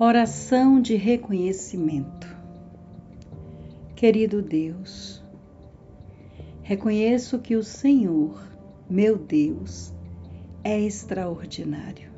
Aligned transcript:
Oração 0.00 0.80
de 0.80 0.94
reconhecimento. 0.94 2.28
Querido 3.96 4.40
Deus, 4.40 5.20
reconheço 6.62 7.40
que 7.40 7.56
o 7.56 7.64
Senhor, 7.64 8.40
meu 8.88 9.18
Deus, 9.18 9.92
é 10.62 10.80
extraordinário. 10.80 12.12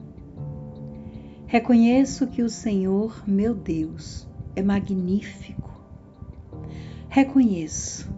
Reconheço 1.46 2.26
que 2.26 2.42
o 2.42 2.50
Senhor, 2.50 3.24
meu 3.26 3.54
Deus, 3.54 4.28
é 4.54 4.62
magnífico. 4.62 5.80
Reconheço 7.08 8.10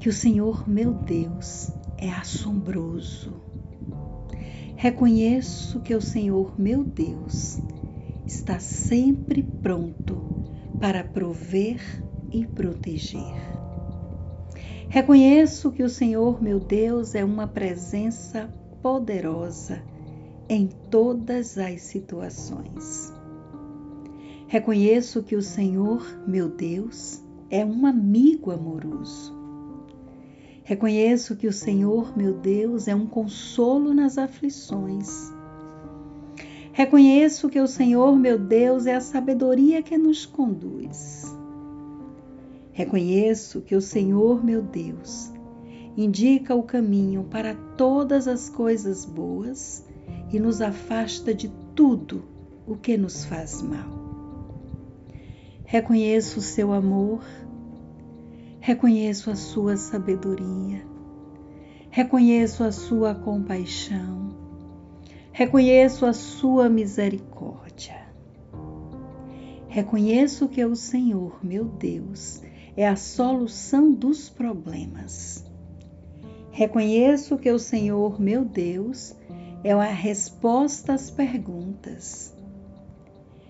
que 0.00 0.08
o 0.08 0.12
Senhor, 0.14 0.66
meu 0.66 0.94
Deus, 0.94 1.70
é 1.98 2.08
assombroso. 2.08 3.34
Reconheço 4.76 5.80
que 5.80 5.94
o 5.94 6.00
Senhor, 6.00 6.58
meu 6.58 6.82
Deus, 6.82 7.60
está 8.26 8.58
sempre 8.58 9.42
pronto 9.42 10.44
para 10.80 11.04
prover 11.04 11.80
e 12.32 12.46
proteger. 12.46 13.34
Reconheço 14.88 15.72
que 15.72 15.82
o 15.82 15.88
Senhor, 15.88 16.42
meu 16.42 16.60
Deus, 16.60 17.14
é 17.14 17.24
uma 17.24 17.46
presença 17.46 18.48
poderosa 18.82 19.82
em 20.48 20.68
todas 20.90 21.58
as 21.58 21.82
situações. 21.82 23.12
Reconheço 24.46 25.22
que 25.22 25.34
o 25.34 25.42
Senhor, 25.42 26.06
meu 26.26 26.48
Deus, 26.48 27.22
é 27.50 27.64
um 27.64 27.86
amigo 27.86 28.50
amoroso. 28.50 29.34
Reconheço 30.62 31.36
que 31.36 31.46
o 31.46 31.52
Senhor, 31.52 32.16
meu 32.16 32.34
Deus, 32.34 32.86
é 32.86 32.94
um 32.94 33.06
consolo 33.06 33.92
nas 33.92 34.16
aflições. 34.16 35.32
Reconheço 36.74 37.48
que 37.48 37.60
o 37.60 37.68
Senhor, 37.68 38.16
meu 38.16 38.36
Deus, 38.36 38.84
é 38.86 38.96
a 38.96 39.00
sabedoria 39.00 39.80
que 39.80 39.96
nos 39.96 40.26
conduz. 40.26 41.32
Reconheço 42.72 43.60
que 43.60 43.76
o 43.76 43.80
Senhor, 43.80 44.44
meu 44.44 44.60
Deus, 44.60 45.32
indica 45.96 46.52
o 46.52 46.64
caminho 46.64 47.28
para 47.30 47.54
todas 47.54 48.26
as 48.26 48.48
coisas 48.48 49.04
boas 49.04 49.86
e 50.32 50.40
nos 50.40 50.60
afasta 50.60 51.32
de 51.32 51.48
tudo 51.76 52.24
o 52.66 52.74
que 52.74 52.96
nos 52.96 53.24
faz 53.24 53.62
mal. 53.62 54.02
Reconheço 55.64 56.40
o 56.40 56.42
seu 56.42 56.72
amor, 56.72 57.24
reconheço 58.58 59.30
a 59.30 59.36
sua 59.36 59.76
sabedoria, 59.76 60.84
reconheço 61.88 62.64
a 62.64 62.72
sua 62.72 63.14
compaixão 63.14 64.43
Reconheço 65.36 66.06
a 66.06 66.12
sua 66.12 66.68
misericórdia. 66.68 68.06
Reconheço 69.66 70.48
que 70.48 70.64
o 70.64 70.76
Senhor, 70.76 71.44
meu 71.44 71.64
Deus, 71.64 72.40
é 72.76 72.86
a 72.86 72.94
solução 72.94 73.92
dos 73.92 74.28
problemas. 74.28 75.44
Reconheço 76.52 77.36
que 77.36 77.50
o 77.50 77.58
Senhor, 77.58 78.20
meu 78.20 78.44
Deus, 78.44 79.12
é 79.64 79.72
a 79.72 79.82
resposta 79.82 80.92
às 80.92 81.10
perguntas. 81.10 82.32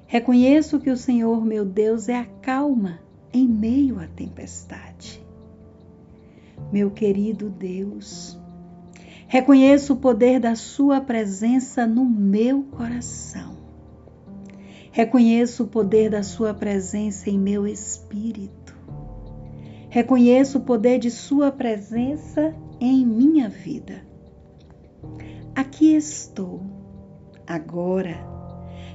Reconheço 0.07 0.81
que 0.81 0.89
o 0.89 0.97
Senhor, 0.97 1.45
meu 1.45 1.67
Deus, 1.67 2.09
é 2.09 2.17
a 2.17 2.25
calma 2.25 2.99
em 3.31 3.47
meio 3.47 4.01
à 4.01 4.07
tempestade. 4.07 5.23
Meu 6.73 6.91
querido 6.91 7.51
Deus, 7.51 8.43
Reconheço 9.35 9.95
o 9.95 9.97
poder 9.97 10.39
da 10.39 10.55
Sua 10.55 11.01
presença 11.01 11.89
no 11.89 12.05
meu 12.05 12.63
coração. 12.63 13.57
Reconheço 14.93 15.65
o 15.65 15.67
poder 15.67 16.09
da 16.09 16.23
Sua 16.23 16.55
presença 16.55 17.29
em 17.29 17.37
meu 17.37 17.67
espírito. 17.67 18.77
Reconheço 19.89 20.59
o 20.59 20.61
poder 20.61 21.01
de 21.01 21.11
Sua 21.11 21.51
presença 21.51 22.55
em 22.81 23.05
minha 23.05 23.49
vida. 23.49 24.07
Aqui 25.53 25.97
estou, 25.97 26.63
agora, 27.45 28.17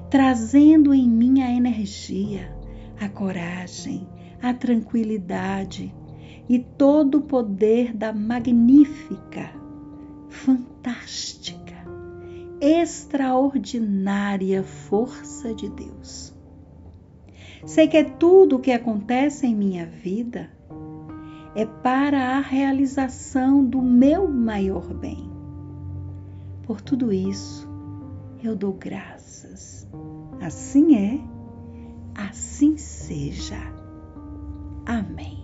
trazendo 0.10 0.94
em 0.94 1.06
mim 1.06 1.42
a 1.42 1.52
energia, 1.52 2.50
a 2.98 3.10
coragem, 3.10 4.08
a 4.42 4.54
tranquilidade 4.54 5.94
e 6.48 6.60
todo 6.60 7.16
o 7.16 7.24
poder 7.24 7.94
da 7.94 8.14
magnífica 8.14 9.60
fantástica, 10.30 11.76
extraordinária 12.62 14.64
força 14.64 15.54
de 15.54 15.70
Deus. 15.70 16.34
Sei 17.66 17.88
que 17.88 18.04
tudo 18.04 18.56
o 18.56 18.60
que 18.60 18.72
acontece 18.72 19.46
em 19.46 19.56
minha 19.56 19.86
vida 19.86 20.50
é 21.56 21.66
para 21.66 22.38
a 22.38 22.40
realização 22.40 23.66
do 23.66 23.82
meu 23.82 24.28
maior 24.28 24.94
bem. 24.94 25.30
Por 26.64 26.80
tudo 26.80 27.12
isso, 27.12 27.68
eu 28.44 28.56
dou 28.56 28.74
graças. 28.74 29.88
Assim 30.40 30.96
é, 30.96 31.20
assim 32.16 32.78
seja. 32.78 33.60
Amém. 34.86 35.39